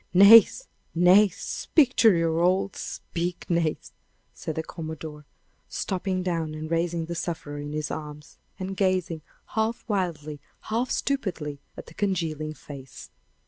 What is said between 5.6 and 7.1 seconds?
stooping down and raising